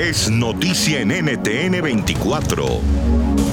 es 0.00 0.30
noticia 0.30 1.00
en 1.00 1.08
NTN 1.08 1.82
24. 1.82 2.64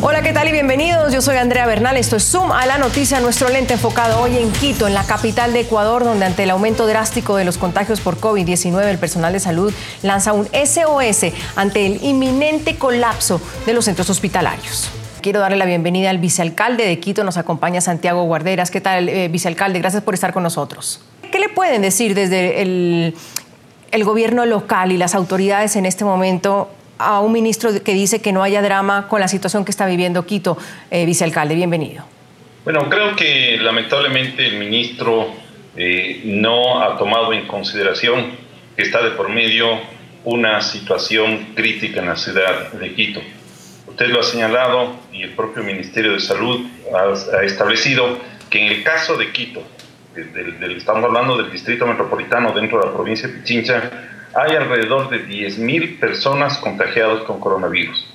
Hola, 0.01 0.21
¿qué 0.21 0.31
tal 0.31 0.47
y 0.47 0.53
bienvenidos? 0.53 1.11
Yo 1.11 1.21
soy 1.21 1.35
Andrea 1.35 1.65
Bernal. 1.65 1.97
Esto 1.97 2.15
es 2.15 2.23
Zoom 2.23 2.53
a 2.53 2.65
la 2.65 2.77
noticia, 2.77 3.19
nuestro 3.19 3.49
lente 3.49 3.73
enfocado 3.73 4.21
hoy 4.21 4.37
en 4.37 4.49
Quito, 4.53 4.87
en 4.87 4.93
la 4.93 5.03
capital 5.03 5.51
de 5.51 5.59
Ecuador, 5.61 6.05
donde 6.05 6.25
ante 6.25 6.43
el 6.43 6.49
aumento 6.51 6.87
drástico 6.87 7.35
de 7.35 7.43
los 7.43 7.57
contagios 7.57 7.99
por 7.99 8.21
COVID-19, 8.21 8.81
el 8.85 8.97
personal 8.97 9.33
de 9.33 9.41
salud 9.41 9.73
lanza 10.03 10.31
un 10.31 10.47
SOS 10.47 11.33
ante 11.57 11.85
el 11.85 12.01
inminente 12.01 12.77
colapso 12.77 13.41
de 13.65 13.73
los 13.73 13.83
centros 13.83 14.09
hospitalarios. 14.09 14.89
Quiero 15.21 15.41
darle 15.41 15.57
la 15.57 15.65
bienvenida 15.65 16.11
al 16.11 16.19
vicealcalde 16.19 16.85
de 16.85 16.97
Quito, 16.99 17.25
nos 17.25 17.35
acompaña 17.35 17.81
Santiago 17.81 18.23
Guarderas. 18.23 18.71
¿Qué 18.71 18.79
tal, 18.79 19.09
eh, 19.09 19.27
vicealcalde? 19.27 19.79
Gracias 19.79 20.01
por 20.01 20.13
estar 20.13 20.31
con 20.31 20.43
nosotros. 20.43 21.01
¿Qué 21.29 21.39
le 21.39 21.49
pueden 21.49 21.81
decir 21.81 22.15
desde 22.15 22.61
el, 22.61 23.15
el 23.91 24.03
gobierno 24.03 24.45
local 24.45 24.91
y 24.91 24.97
las 24.97 25.15
autoridades 25.15 25.75
en 25.75 25.85
este 25.85 26.05
momento 26.05 26.69
a 26.97 27.19
un 27.19 27.31
ministro 27.31 27.71
que 27.83 27.93
dice 27.93 28.21
que 28.21 28.31
no 28.31 28.43
haya 28.43 28.61
drama 28.61 29.07
con 29.07 29.19
la 29.19 29.27
situación 29.27 29.65
que 29.65 29.71
está 29.71 29.85
viviendo 29.85 30.25
Quito, 30.25 30.57
eh, 30.89 31.05
vicealcalde. 31.05 31.55
Bienvenido. 31.55 32.05
Bueno, 32.63 32.89
creo 32.89 33.15
que 33.15 33.57
lamentablemente 33.61 34.45
el 34.45 34.57
ministro 34.57 35.27
eh, 35.75 36.21
no 36.25 36.81
ha 36.81 36.97
tomado 36.97 37.31
en 37.33 37.47
consideración 37.47 38.31
que 38.75 38.81
está 38.81 39.01
de 39.03 39.11
por 39.11 39.29
medio 39.29 39.79
una 40.23 40.59
situación 40.61 41.53
crítica 41.55 42.01
en 42.01 42.07
la 42.07 42.15
ciudad 42.15 42.73
de 42.73 42.93
Quito. 42.93 43.21
Usted 43.87 44.07
lo 44.09 44.19
ha 44.19 44.23
señalado 44.23 44.95
y 45.13 45.23
el 45.23 45.31
propio 45.31 45.63
Ministerio 45.63 46.13
de 46.13 46.19
Salud 46.19 46.65
ha, 46.93 47.43
establecido 47.43 48.17
que 48.49 48.65
en 48.65 48.71
el 48.71 48.83
caso 48.83 49.15
de 49.15 49.31
Quito, 49.31 49.63
estamos 50.75 51.03
hablando 51.03 51.37
del 51.37 51.51
distrito 51.51 51.85
metropolitano 51.85 52.51
dentro 52.51 52.79
de 52.79 52.87
la 52.87 52.93
provincia 52.93 53.27
de 53.27 53.35
Pichincha, 53.35 53.91
hay 54.33 54.55
alrededor 54.55 55.09
de 55.09 55.25
10.000 55.25 55.99
personas 55.99 56.57
contagiadas 56.57 57.23
con 57.23 57.39
coronavirus. 57.39 58.05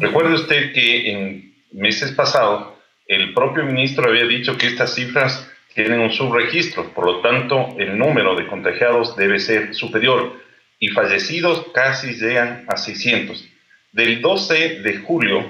Recuerde 0.00 0.34
usted 0.34 0.72
que 0.72 1.10
en 1.10 1.54
meses 1.72 2.12
pasados 2.12 2.74
el 3.06 3.34
propio 3.34 3.64
ministro 3.64 4.08
había 4.08 4.24
dicho 4.24 4.56
que 4.56 4.66
estas 4.66 4.94
cifras 4.94 5.46
tienen 5.74 6.00
un 6.00 6.10
subregistro, 6.12 6.94
por 6.94 7.04
lo 7.06 7.20
tanto 7.20 7.74
el 7.78 7.98
número 7.98 8.34
de 8.36 8.46
contagiados 8.46 9.16
debe 9.16 9.40
ser 9.40 9.74
superior 9.74 10.40
y 10.78 10.88
fallecidos 10.88 11.66
casi 11.72 12.14
llegan 12.14 12.64
a 12.68 12.76
600. 12.76 13.48
Del 13.92 14.20
12 14.20 14.80
de 14.80 14.98
julio, 14.98 15.44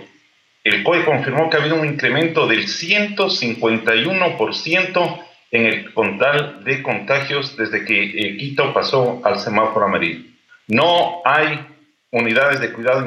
el 0.65 0.83
COE 0.83 1.05
confirmó 1.05 1.51
que 1.51 1.57
ha 1.57 1.61
habido 1.61 1.77
un 1.77 1.87
incremento 1.87 2.47
del 2.47 2.67
151% 2.67 5.25
en 5.55 5.67
el 5.67 5.95
total 5.95 6.65
de 6.65 6.83
contagios 6.83 7.57
desde 7.57 7.85
que 7.85 8.03
eh, 8.03 8.37
Quito 8.37 8.75
pasó 8.75 9.21
al 9.25 9.39
semáforo 9.39 9.87
amarillo. 9.87 10.25
No 10.67 11.23
hay 11.25 11.61
unidades 12.11 12.59
de 12.59 12.73
cuidado, 12.73 13.07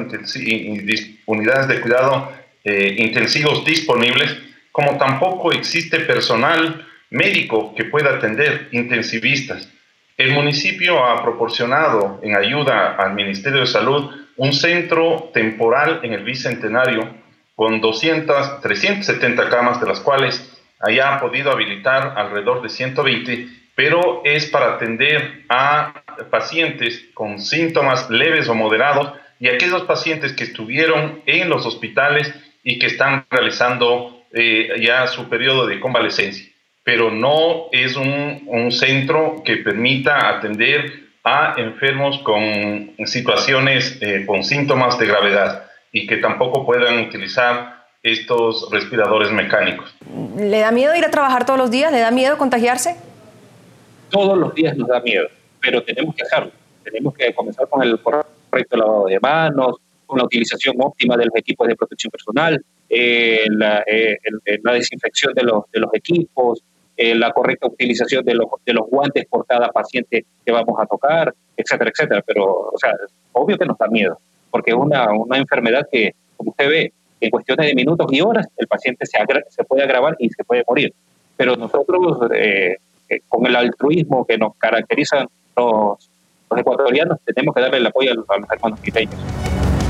unidades 1.26 1.68
de 1.68 1.80
cuidado 1.82 2.32
eh, 2.64 2.94
intensivos 2.96 3.66
disponibles, 3.66 4.34
como 4.72 4.96
tampoco 4.96 5.52
existe 5.52 6.00
personal 6.00 6.86
médico 7.10 7.74
que 7.74 7.84
pueda 7.84 8.16
atender 8.16 8.68
intensivistas. 8.72 9.68
El 10.16 10.32
municipio 10.32 11.04
ha 11.04 11.22
proporcionado 11.22 12.18
en 12.22 12.34
ayuda 12.34 12.96
al 12.96 13.12
Ministerio 13.12 13.60
de 13.60 13.66
Salud 13.66 14.10
un 14.36 14.54
centro 14.54 15.30
temporal 15.34 16.00
en 16.02 16.14
el 16.14 16.24
Bicentenario 16.24 17.14
con 17.54 17.82
200, 17.82 18.62
370 18.62 19.50
camas, 19.50 19.80
de 19.80 19.86
las 19.86 20.00
cuales 20.00 20.57
haya 20.80 21.18
podido 21.20 21.50
habilitar 21.50 22.14
alrededor 22.16 22.62
de 22.62 22.68
120, 22.68 23.48
pero 23.74 24.22
es 24.24 24.46
para 24.46 24.74
atender 24.74 25.44
a 25.48 26.02
pacientes 26.30 27.08
con 27.14 27.40
síntomas 27.40 28.10
leves 28.10 28.48
o 28.48 28.54
moderados 28.54 29.12
y 29.40 29.48
aquellos 29.48 29.82
pacientes 29.82 30.32
que 30.32 30.44
estuvieron 30.44 31.22
en 31.26 31.48
los 31.48 31.64
hospitales 31.64 32.34
y 32.62 32.78
que 32.78 32.86
están 32.86 33.24
realizando 33.30 34.24
eh, 34.32 34.80
ya 34.80 35.06
su 35.06 35.28
periodo 35.28 35.66
de 35.66 35.80
convalecencia. 35.80 36.46
Pero 36.82 37.10
no 37.10 37.66
es 37.72 37.96
un, 37.96 38.72
centro 38.72 39.42
que 39.44 39.58
permita 39.58 40.28
atender 40.28 40.92
a 41.24 41.54
enfermos 41.56 42.18
con 42.18 42.94
situaciones 43.06 43.98
eh, 44.00 44.24
con 44.26 44.44
síntomas 44.44 44.98
de 44.98 45.06
gravedad 45.06 45.70
y 45.92 46.06
que 46.06 46.18
tampoco 46.18 46.66
puedan 46.66 46.98
utilizar 46.98 47.77
estos 48.12 48.68
respiradores 48.70 49.30
mecánicos. 49.32 49.94
¿Le 50.36 50.60
da 50.60 50.70
miedo 50.70 50.94
ir 50.94 51.04
a 51.04 51.10
trabajar 51.10 51.44
todos 51.44 51.58
los 51.58 51.70
días? 51.70 51.92
¿Le 51.92 52.00
da 52.00 52.10
miedo 52.10 52.38
contagiarse? 52.38 52.96
Todos 54.10 54.38
los 54.38 54.54
días 54.54 54.76
nos 54.76 54.88
da 54.88 55.00
miedo, 55.00 55.28
pero 55.60 55.82
tenemos 55.82 56.14
que 56.14 56.22
hacerlo. 56.22 56.52
Tenemos 56.82 57.14
que 57.14 57.34
comenzar 57.34 57.68
con 57.68 57.82
el 57.82 58.00
correcto 58.00 58.76
lavado 58.76 59.06
de 59.06 59.20
manos, 59.20 59.76
con 60.06 60.18
la 60.18 60.24
utilización 60.24 60.76
óptima 60.80 61.16
de 61.16 61.26
los 61.26 61.36
equipos 61.36 61.68
de 61.68 61.76
protección 61.76 62.10
personal, 62.10 62.64
eh, 62.88 63.44
la, 63.50 63.84
eh, 63.86 64.16
la, 64.62 64.72
desinfección 64.72 65.34
de 65.34 65.42
los, 65.42 65.70
de 65.70 65.80
los 65.80 65.92
equipos, 65.92 66.62
eh, 66.96 67.14
la 67.14 67.30
correcta 67.32 67.66
utilización 67.66 68.24
de 68.24 68.34
los, 68.34 68.46
de 68.64 68.72
los 68.72 68.88
guantes 68.88 69.26
por 69.26 69.46
cada 69.46 69.68
paciente 69.68 70.24
que 70.44 70.52
vamos 70.52 70.74
a 70.80 70.86
tocar, 70.86 71.34
etcétera, 71.56 71.90
etcétera. 71.90 72.24
Pero, 72.26 72.70
o 72.72 72.78
sea, 72.78 72.92
obvio 73.32 73.58
que 73.58 73.66
nos 73.66 73.76
da 73.76 73.86
miedo, 73.88 74.18
porque 74.50 74.70
es 74.70 74.76
una, 74.76 75.12
una 75.12 75.36
enfermedad 75.36 75.86
que, 75.92 76.14
como 76.38 76.50
usted 76.52 76.68
ve, 76.68 76.92
en 77.20 77.30
cuestiones 77.30 77.66
de 77.66 77.74
minutos 77.74 78.06
y 78.10 78.20
horas 78.20 78.46
el 78.56 78.66
paciente 78.66 79.06
se, 79.06 79.64
puede 79.64 79.82
agravar 79.82 80.16
y 80.18 80.28
se 80.30 80.44
puede 80.44 80.64
morir. 80.66 80.92
Pero 81.36 81.56
nosotros, 81.56 82.18
eh, 82.34 82.76
eh, 83.08 83.20
con 83.28 83.46
el 83.46 83.56
altruismo 83.56 84.26
que 84.26 84.38
nos 84.38 84.56
caracterizan 84.56 85.26
los, 85.56 86.10
los 86.50 86.60
ecuatorianos, 86.60 87.18
tenemos 87.24 87.54
que 87.54 87.60
darle 87.60 87.78
el 87.78 87.86
apoyo 87.86 88.12
a 88.12 88.14
los, 88.14 88.30
a 88.30 88.38
los 88.38 88.50
hermanos 88.50 88.80
quiteños. 88.80 89.16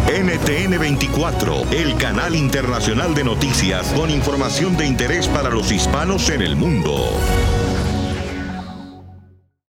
NTN 0.09 0.78
24, 0.81 1.55
el 1.72 1.94
canal 1.99 2.34
internacional 2.34 3.15
de 3.15 3.25
noticias 3.25 3.93
con 3.93 4.10
información 4.10 4.75
de 4.77 4.87
interés 4.87 5.28
para 5.28 5.50
los 5.50 5.71
hispanos 5.71 6.31
en 6.31 6.41
el 6.41 6.56
mundo. 6.56 6.95